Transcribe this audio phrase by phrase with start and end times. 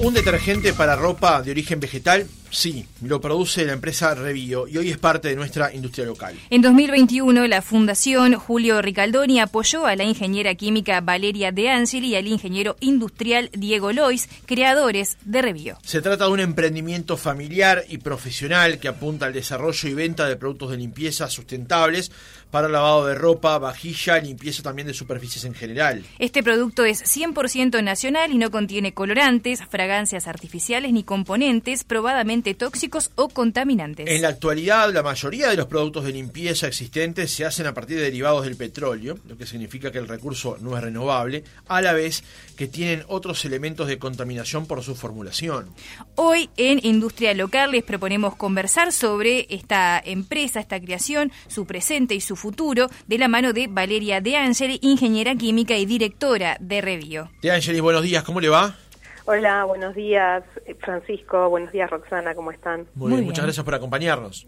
[0.00, 4.90] Un detergente para ropa de origen vegetal, sí, lo produce la empresa Revío y hoy
[4.90, 6.34] es parte de nuestra industria local.
[6.50, 12.16] En 2021, la Fundación Julio Ricaldoni apoyó a la ingeniera química Valeria De Angeli y
[12.16, 15.78] al ingeniero industrial Diego Lois, creadores de Revío.
[15.82, 20.36] Se trata de un emprendimiento familiar y profesional que apunta al desarrollo y venta de
[20.36, 22.10] productos de limpieza sustentables
[22.50, 26.04] para lavado de ropa, vajilla, limpieza también de superficies en general.
[26.18, 33.10] Este producto es 100% nacional y no contiene colorantes, fragancias artificiales ni componentes probadamente tóxicos
[33.14, 34.08] o contaminantes.
[34.08, 37.98] En la actualidad, la mayoría de los productos de limpieza existentes se hacen a partir
[37.98, 41.92] de derivados del petróleo, lo que significa que el recurso no es renovable, a la
[41.92, 42.24] vez
[42.56, 45.68] que tienen otros elementos de contaminación por su formulación.
[46.16, 52.20] Hoy en Industria Local les proponemos conversar sobre esta empresa, esta creación, su presente y
[52.20, 57.30] su futuro de la mano de Valeria De Angeli, ingeniera química y directora de Revio.
[57.42, 58.76] De Angeli, buenos días, ¿cómo le va?
[59.26, 60.42] Hola, buenos días
[60.80, 62.86] Francisco, buenos días Roxana, ¿cómo están?
[62.94, 64.46] Muy, bien, muchas gracias por acompañarnos.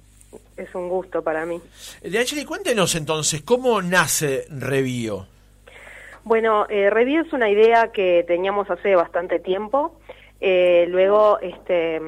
[0.57, 1.61] Es un gusto para mí.
[2.03, 5.27] De Angeli, cuéntenos entonces, ¿cómo nace Revio?
[6.25, 9.99] Bueno, eh, Revio es una idea que teníamos hace bastante tiempo.
[10.41, 12.01] Eh, luego, este,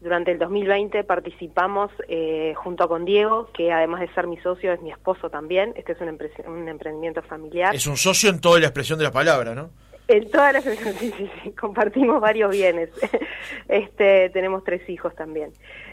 [0.00, 4.80] durante el 2020 participamos eh, junto con Diego, que además de ser mi socio es
[4.82, 5.72] mi esposo también.
[5.76, 6.18] Este es un,
[6.52, 7.74] un emprendimiento familiar.
[7.74, 9.70] Es un socio en toda la expresión de la palabra, ¿no?
[10.10, 11.52] En toda la expresión, sí, sí, sí.
[11.52, 12.90] Compartimos varios bienes.
[13.68, 15.52] este, tenemos tres hijos también.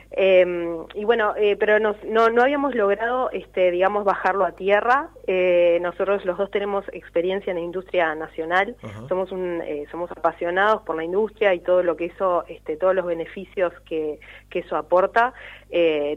[0.10, 5.10] Eh, y bueno, eh, pero nos, no, no habíamos logrado, este, digamos, bajarlo a tierra.
[5.28, 8.76] Eh, nosotros los dos tenemos experiencia en la industria nacional,
[9.08, 12.96] somos un, eh, somos apasionados por la industria y todo lo que eso, este, todos
[12.96, 15.34] los beneficios que, que eso aporta.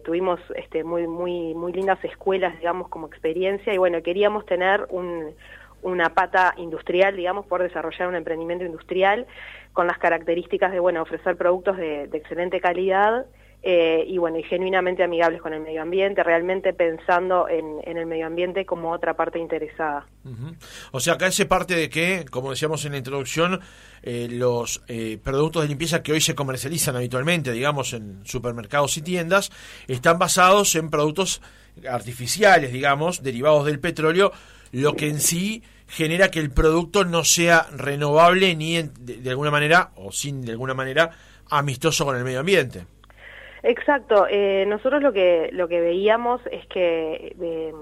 [0.04, 5.34] Tuvimos este, muy, muy, muy lindas escuelas, digamos, como experiencia y bueno, queríamos tener un,
[5.83, 9.27] una pata industrial, digamos, por desarrollar un emprendimiento industrial
[9.73, 13.27] con las características de, bueno, ofrecer productos de, excelente calidad
[13.63, 18.27] eh, y bueno, y genuinamente amigables con el medio ambiente, realmente pensando en, el medio
[18.27, 20.07] ambiente como otra parte interesada.
[20.92, 23.61] O sea, acá ese parte de que, como decíamos en la introducción,
[24.02, 29.02] eh, los eh, productos de limpieza que hoy se comercializan habitualmente, digamos, en supermercados y
[29.02, 29.51] tiendas,
[29.89, 31.42] están basados en productos
[31.89, 34.33] artificiales, digamos, derivados del petróleo,
[34.73, 39.91] lo que en sí genera que el producto no sea renovable ni de alguna manera,
[39.97, 41.11] o sin de alguna manera,
[41.51, 42.85] amistoso con el medio ambiente.
[43.63, 44.27] Exacto.
[44.31, 47.75] Eh, nosotros lo que lo que veíamos es que eh,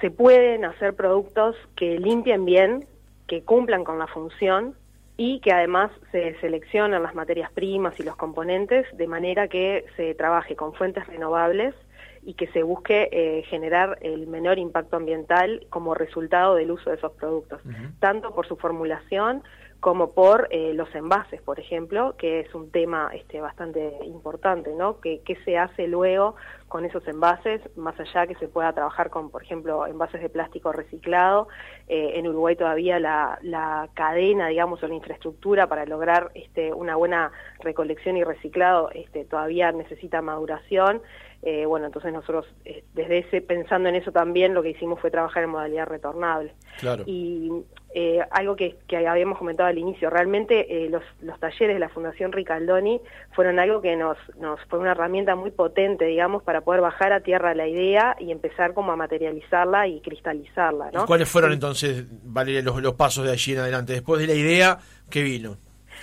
[0.00, 2.86] se pueden hacer productos que limpien bien,
[3.26, 4.74] que cumplan con la función
[5.16, 10.14] y que además se seleccionan las materias primas y los componentes de manera que se
[10.14, 11.74] trabaje con fuentes renovables
[12.24, 16.96] y que se busque eh, generar el menor impacto ambiental como resultado del uso de
[16.96, 17.60] esos productos,
[18.00, 19.42] tanto por su formulación
[19.84, 24.98] como por eh, los envases, por ejemplo, que es un tema este, bastante importante, ¿no?
[24.98, 26.36] ¿Qué, se hace luego
[26.68, 30.72] con esos envases, más allá que se pueda trabajar con, por ejemplo, envases de plástico
[30.72, 31.48] reciclado?
[31.86, 36.96] Eh, en Uruguay todavía la, la, cadena, digamos, o la infraestructura para lograr este, una
[36.96, 37.30] buena
[37.60, 41.02] recolección y reciclado este, todavía necesita maduración.
[41.46, 42.46] Eh, bueno, entonces nosotros
[42.94, 46.54] desde ese, pensando en eso también, lo que hicimos fue trabajar en modalidad retornable.
[46.80, 47.04] Claro.
[47.06, 47.50] Y
[47.94, 52.32] eh, algo que, habíamos comentado al inicio, realmente eh, los, los, talleres de la Fundación
[52.32, 52.98] Ricaldoni
[53.32, 57.20] fueron algo que nos, nos fue una herramienta muy potente, digamos, para poder bajar a
[57.20, 60.92] tierra la idea y empezar como a materializarla y cristalizarla.
[60.92, 61.04] ¿no?
[61.04, 63.92] ¿Cuáles fueron entonces, Valeria, los, los pasos de allí en adelante?
[63.92, 64.78] Después de la idea,
[65.10, 65.58] ¿qué vino?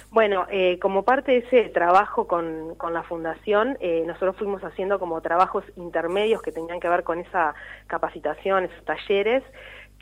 [0.10, 5.00] Bueno, eh, como parte de ese trabajo con, con la fundación, eh, nosotros fuimos haciendo
[5.00, 7.54] como trabajos intermedios que tenían que ver con esa
[7.88, 9.44] capacitación, esos talleres,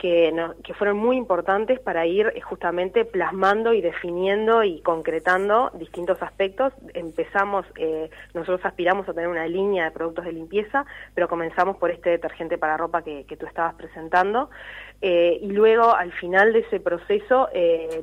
[0.00, 6.72] que, fueron muy importantes para ir eh, justamente plasmando y definiendo y concretando distintos aspectos.
[6.94, 11.90] Empezamos, eh, nosotros aspiramos a tener una línea de productos de limpieza, pero comenzamos por
[11.90, 14.50] este detergente para ropa que, tú estabas presentando.
[15.02, 17.48] Eh, y luego, al final de ese proceso,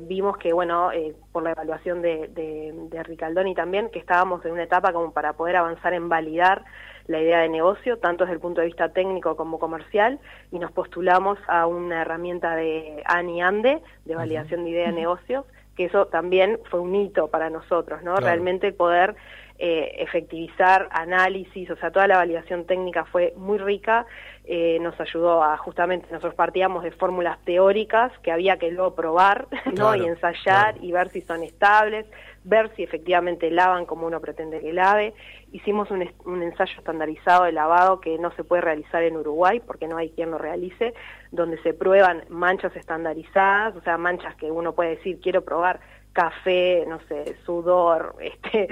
[0.02, 0.90] vimos que, bueno,
[1.32, 5.32] por la evaluación de, de, de Ricaldoni también, que estábamos en una etapa como para
[5.32, 6.64] poder avanzar en validar
[7.08, 10.20] la idea de negocio, tanto desde el punto de vista técnico como comercial,
[10.52, 15.44] y nos postulamos a una herramienta de ANI ANDE, de validación de idea de negocios,
[15.74, 18.16] que eso también fue un hito para nosotros, ¿no?
[18.16, 19.16] Realmente poder
[19.58, 24.06] eh, efectivizar análisis, o sea, toda la validación técnica fue muy rica,
[24.44, 29.48] eh, nos ayudó a justamente, nosotros partíamos de fórmulas teóricas que había que luego probar,
[29.76, 29.94] ¿no?
[29.94, 32.06] y ensayar y ver si son estables,
[32.44, 35.14] ver si efectivamente lavan como uno pretende que lave.
[35.52, 39.88] Hicimos un, un, ensayo estandarizado de lavado que no se puede realizar en Uruguay porque
[39.88, 40.94] no hay quien lo realice,
[41.30, 45.80] donde se prueban manchas estandarizadas, o sea, manchas que uno puede decir quiero probar
[46.18, 48.68] café, no sé, sudor, este,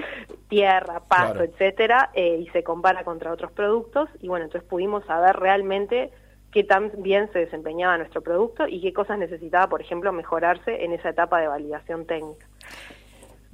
[0.49, 4.09] tierra, pasto, etcétera, eh, y se compara contra otros productos.
[4.21, 6.11] Y bueno, entonces pudimos saber realmente
[6.51, 10.93] qué tan bien se desempeñaba nuestro producto y qué cosas necesitaba, por ejemplo, mejorarse en
[10.93, 12.47] esa etapa de validación técnica.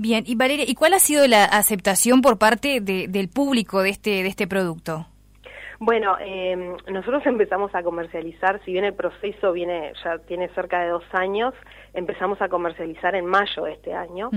[0.03, 4.11] Bien, y Valeria, ¿y cuál ha sido la aceptación por parte del público de este,
[4.25, 5.07] de este producto?
[5.79, 6.57] Bueno, eh,
[6.91, 11.55] nosotros empezamos a comercializar, si bien el proceso viene ya tiene cerca de dos años,
[11.95, 14.31] empezamos a comercializar en mayo de este año.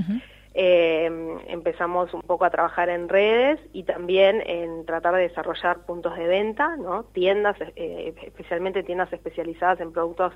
[0.57, 1.05] Eh,
[1.47, 6.27] empezamos un poco a trabajar en redes y también en tratar de desarrollar puntos de
[6.27, 6.77] venta,
[7.11, 10.31] tiendas, eh, especialmente tiendas especializadas en productos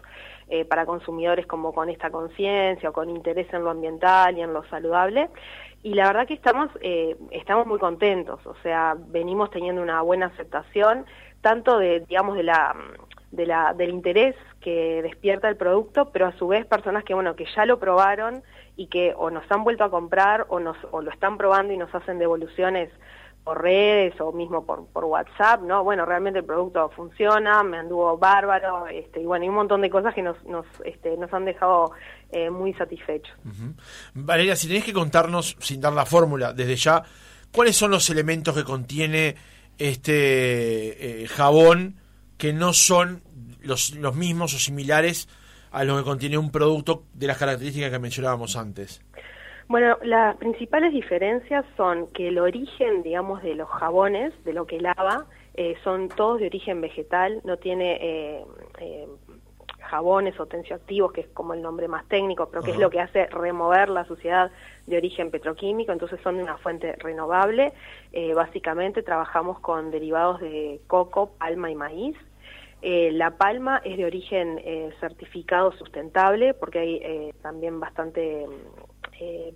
[0.49, 4.51] eh, para consumidores como con esta conciencia o con interés en lo ambiental y en
[4.51, 5.29] lo saludable.
[5.83, 6.69] Y la verdad que estamos,
[7.31, 11.05] estamos muy contentos, o sea, venimos teniendo una buena aceptación,
[11.39, 12.75] tanto de, digamos, de la,
[13.31, 17.65] del interés que despierta el producto, pero a su vez personas que, bueno, que ya
[17.65, 18.43] lo probaron
[18.79, 21.77] y que o nos han vuelto a comprar o, nos, o lo están probando y
[21.77, 22.89] nos hacen devoluciones
[23.43, 25.83] por redes o mismo por, por WhatsApp, ¿no?
[25.83, 29.89] Bueno, realmente el producto funciona, me anduvo bárbaro, este, y bueno, hay un montón de
[29.89, 31.91] cosas que nos, nos, este, nos han dejado
[32.31, 33.35] eh, muy satisfechos.
[34.13, 37.03] Valeria, si tenés que contarnos, sin dar la fórmula, desde ya,
[37.51, 39.35] ¿cuáles son los elementos que contiene
[39.77, 41.97] este eh, jabón
[42.37, 43.23] que no son
[43.59, 45.27] los, los mismos o similares
[45.71, 49.01] a lo que contiene un producto de las características que mencionábamos antes?
[49.69, 54.81] Bueno, las principales diferencias son que el origen, digamos, de los jabones, de lo que
[54.81, 58.45] lava, eh, son todos de origen vegetal, no tiene eh,
[58.79, 59.07] eh,
[59.79, 62.99] jabones o tensioactivos, que es como el nombre más técnico, pero que es lo que
[62.99, 64.49] hace remover la suciedad
[64.87, 67.71] de origen petroquímico, entonces son de una fuente renovable.
[68.33, 72.17] básicamente trabajamos con derivados de coco, palma y maíz.
[72.81, 78.45] Eh, la palma es de origen eh, certificado sustentable porque hay eh, también bastante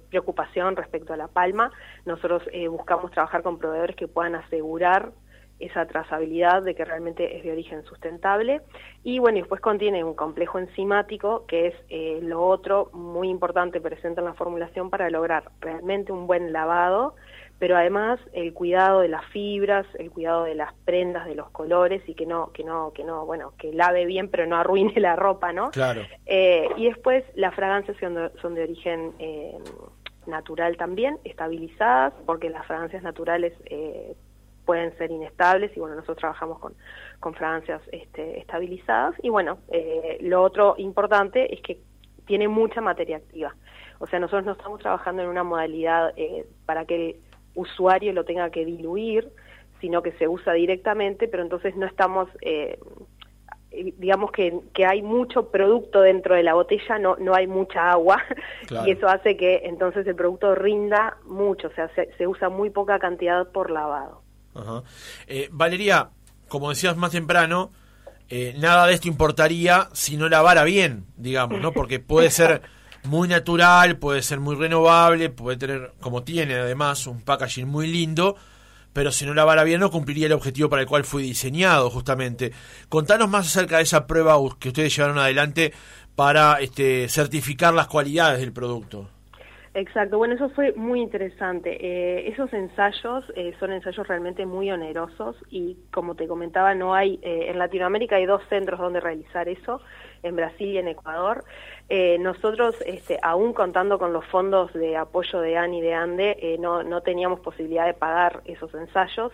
[0.09, 1.71] preocupación respecto a la palma.
[2.05, 5.13] Nosotros buscamos trabajar con proveedores que puedan asegurar
[5.57, 8.59] esa trazabilidad de que realmente es de origen sustentable.
[9.03, 14.25] Y bueno, después contiene un complejo enzimático que es lo otro muy importante presente en
[14.25, 17.15] la formulación para lograr realmente un buen lavado
[17.63, 22.03] pero además el cuidado de las fibras, el cuidado de las prendas, de los colores
[22.07, 25.15] y que no, que no, que no, bueno, que lave bien pero no arruine la
[25.15, 25.71] ropa, ¿no?
[25.71, 26.01] Claro.
[26.25, 29.57] Eh, y después las fragancias son de, son de origen eh,
[30.27, 34.13] natural también, estabilizadas, porque las fragancias naturales eh,
[34.65, 36.73] pueden ser inestables y bueno, nosotros trabajamos con,
[37.21, 39.59] con fragancias este, estabilizadas y bueno,
[40.19, 41.79] lo otro importante es que
[42.25, 43.55] tiene mucha materia activa.
[43.99, 46.13] O sea, nosotros no estamos trabajando en una modalidad
[46.65, 47.21] para que
[47.55, 49.29] usuario lo tenga que diluir,
[49.81, 52.79] sino que se usa directamente, pero entonces no estamos, eh,
[53.71, 58.21] digamos que, que, hay mucho producto dentro de la botella, no, no hay mucha agua,
[58.85, 62.99] y eso hace que entonces el producto rinda mucho, o sea, se, usa muy poca
[62.99, 64.21] cantidad por lavado.
[65.27, 66.11] Eh, Valeria,
[66.47, 67.71] como decías más temprano,
[68.29, 71.71] eh, nada de esto importaría si no lavara bien, digamos, ¿no?
[71.71, 72.61] Porque puede ser
[73.03, 78.35] muy natural, puede ser muy renovable, puede tener, como tiene además, un packaging muy lindo,
[78.93, 82.51] pero si no lavara bien no cumpliría el objetivo para el cual fue diseñado justamente.
[82.89, 85.73] Contanos más acerca de esa prueba que ustedes llevaron adelante
[86.15, 89.09] para este, certificar las cualidades del producto.
[89.75, 91.77] Exacto, bueno, eso fue muy interesante.
[91.81, 97.19] Eh, esos ensayos eh, son ensayos realmente muy onerosos y como te comentaba, no hay,
[97.23, 99.81] eh, en Latinoamérica hay dos centros donde realizar eso,
[100.23, 101.43] en Brasil y en Ecuador.
[102.19, 106.83] nosotros, este, aún contando con los fondos de apoyo de ANI y de ANDE, no,
[106.83, 109.31] no teníamos posibilidad de pagar esos ensayos.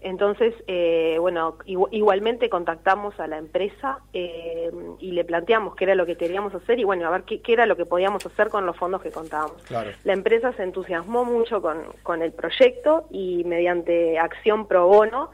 [0.00, 6.06] Entonces, eh, bueno, igualmente contactamos a la empresa eh, y le planteamos qué era lo
[6.06, 8.76] que queríamos hacer y bueno, a ver qué, era lo que podíamos hacer con los
[8.76, 9.56] fondos que contábamos.
[10.04, 15.30] La empresa se entusiasmó mucho con, con el proyecto y mediante acción pro bono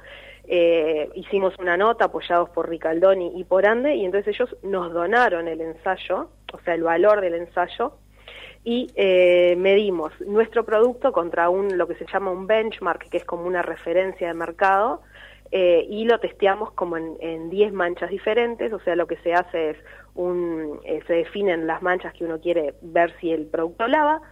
[0.49, 5.49] eh, hicimos una nota apoyados por Ricaldoni y por Ande y entonces ellos nos donaron
[5.49, 7.95] el ensayo, o sea, el valor del ensayo
[8.65, 13.25] y eh, medimos nuestro producto contra un lo que se llama un benchmark, que es
[13.25, 15.03] como una referencia de mercado,
[15.51, 19.71] eh, y lo testeamos como en 10 manchas diferentes, o sea, lo que se hace
[19.71, 19.77] es
[20.15, 24.23] un, eh, se definen las manchas que uno quiere ver si el producto lava,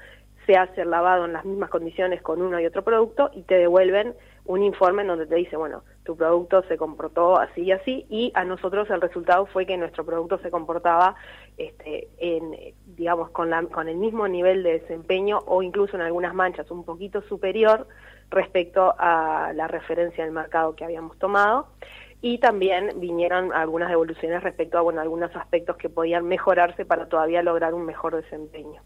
[0.47, 3.57] se hace el lavado en las mismas condiciones con uno y otro producto y te
[3.57, 4.15] devuelven
[4.47, 8.33] un informe en donde te dice, bueno, tu producto se comportó así y así, y
[8.35, 11.15] a nosotros el resultado fue que nuestro producto se comportaba
[11.59, 12.57] este, en,
[12.97, 17.87] digamos, con, el mismo nivel de desempeño o incluso en algunas manchas un poquito superior
[18.31, 21.69] respecto a la referencia del mercado que habíamos tomado.
[22.23, 27.73] Y también vinieron algunas devoluciones respecto a algunos aspectos que podían mejorarse para todavía lograr
[27.73, 28.83] un mejor desempeño.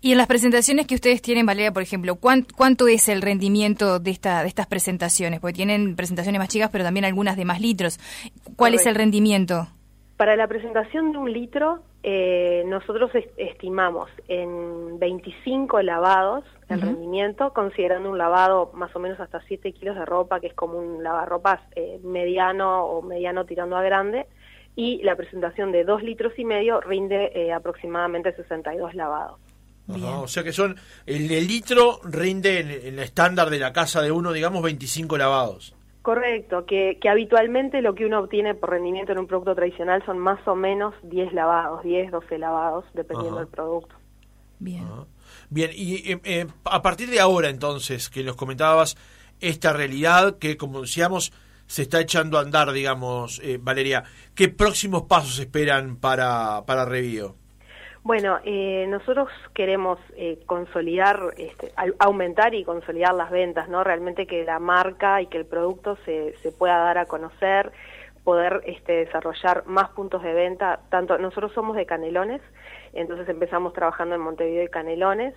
[0.00, 4.10] Y en las presentaciones que ustedes tienen, Valeria, por ejemplo, ¿cuánto, es el rendimiento de,
[4.10, 5.40] esta, de estas presentaciones?
[5.40, 7.98] Porque tienen presentaciones más chicas, pero también algunas de más litros.
[8.56, 9.68] ¿Cuál es el rendimiento?
[10.16, 18.10] Para la presentación de un litro, eh, nosotros estimamos en 25 lavados el rendimiento, considerando
[18.10, 21.60] un lavado más o menos hasta 7 kilos de ropa, que es como un lavarropas
[21.74, 24.26] eh, mediano o mediano tirando a grande,
[24.76, 29.40] y la presentación de 2 litros y medio rinde eh, aproximadamente 62 lavados.
[29.88, 30.76] O sea que son,
[31.06, 35.74] el, litro rinde en, en el estándar de la casa de uno, digamos, 25 lavados.
[36.04, 40.18] Correcto, que, que, habitualmente lo que uno obtiene por rendimiento en un producto tradicional son
[40.18, 43.94] más o menos 10 lavados, 10, 12 lavados, dependiendo del producto.
[44.58, 44.86] Bien.
[45.48, 48.96] Bien, y eh, eh, a partir de ahora entonces, que nos comentabas
[49.40, 51.32] esta realidad que, como decíamos,
[51.66, 57.36] se está echando a andar, digamos, eh, Valeria, ¿qué próximos pasos esperan para, para Revío?
[58.04, 63.82] Bueno, eh, nosotros queremos eh, consolidar, este, aumentar y consolidar las ventas, ¿no?
[63.82, 67.72] Realmente que la marca y que el producto se, se pueda dar a conocer,
[68.22, 70.80] poder este, desarrollar más puntos de venta.
[70.90, 72.42] Tanto nosotros somos de Canelones,
[72.92, 75.34] entonces empezamos trabajando en Montevideo y Canelones.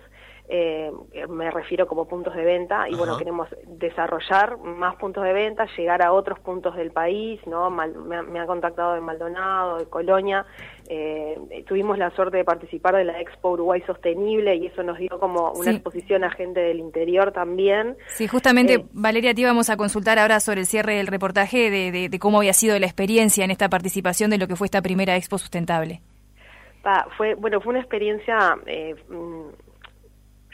[0.50, 0.90] Eh,
[1.28, 6.00] me refiero como puntos de venta y bueno queremos desarrollar más puntos de venta llegar
[6.00, 7.86] a otros puntos del país no me,
[8.22, 10.46] me, han contactado de Maldonado de Colonia
[10.90, 15.20] eh, tuvimos la suerte de participar de la Expo Uruguay Sostenible y eso nos dio
[15.20, 17.96] como una exposición a gente del interior también.
[18.08, 22.08] Sí justamente eh, Valeria te íbamos a consultar ahora sobre el cierre del reportaje de,
[22.08, 25.14] de, cómo había sido la experiencia en esta participación de lo que fue esta primera
[25.14, 26.00] Expo Sustentable.
[27.18, 29.67] Fue bueno fue una experiencia eh, mm,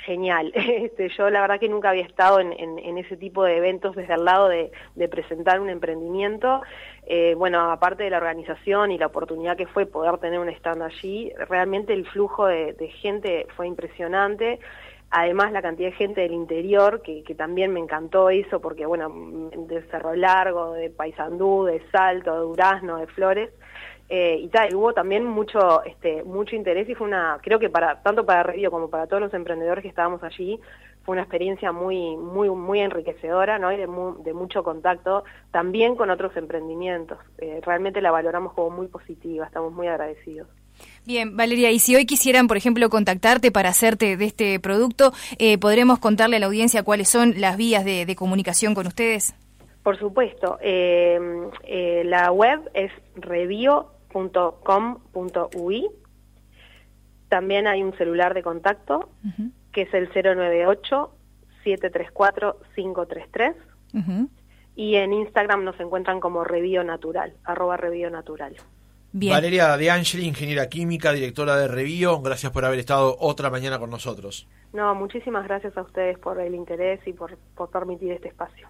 [0.04, 0.52] genial.
[0.84, 4.14] Este, yo la verdad que nunca había estado en, en, ese tipo de eventos desde
[4.14, 6.62] el lado de, de presentar un emprendimiento.
[7.06, 10.82] Eh, bueno, aparte de la organización y la oportunidad que fue poder tener un stand
[10.82, 14.58] allí, realmente el flujo de, gente fue impresionante.
[15.10, 19.08] Además, la cantidad de gente del interior, que, que, también me encantó eso, porque, bueno,
[19.56, 23.50] de Cerro Largo, de Paysandú, de Salto, de Durazno, de Flores,
[24.08, 28.02] eh, y tal, hubo también mucho este mucho interés y fue una creo que para
[28.02, 30.60] tanto para Revio como para todos los emprendedores que estábamos allí
[31.04, 36.10] fue una experiencia muy muy muy enriquecedora no y de, de mucho contacto también con
[36.10, 37.18] otros emprendimientos.
[37.38, 40.48] Eh, realmente la valoramos como muy positiva estamos muy agradecidos.
[41.06, 45.56] Bien, Valeria, y si hoy quisieran, por ejemplo, contactarte para hacerte de este producto, eh,
[45.56, 49.34] ¿podremos contarle a la audiencia cuáles son las vías de, de comunicación con ustedes?
[49.84, 55.90] Por supuesto, la web es revio .com.ui.
[57.28, 59.10] También hay un celular de contacto
[59.72, 60.08] que es el
[61.64, 63.54] 098-734-533.
[64.76, 68.56] Y en Instagram nos encuentran como Revío Natural, arroba Revío Natural.
[69.12, 73.90] Valeria De Angeli, ingeniera química, directora de Revío, gracias por haber estado otra mañana con
[73.90, 74.48] nosotros.
[74.72, 78.68] No, muchísimas gracias a ustedes por el interés y por, por permitir este espacio.